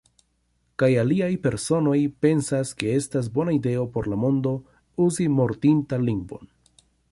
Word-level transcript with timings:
Kaj 0.83 0.87
aliaj 1.01 1.27
personoj 1.43 1.97
pensas 2.25 2.71
ke 2.79 2.89
estas 3.01 3.29
bona 3.37 3.55
ideo 3.59 3.85
por 3.97 4.11
la 4.15 4.19
mondo, 4.25 4.57
uzi 5.09 5.31
mortintan 5.37 6.11
lingvon. 6.11 6.53